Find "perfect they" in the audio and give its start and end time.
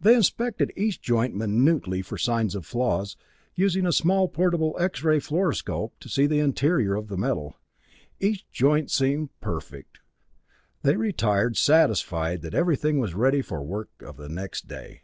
9.40-10.96